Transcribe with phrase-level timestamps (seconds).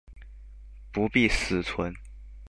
[0.91, 1.93] 不必死存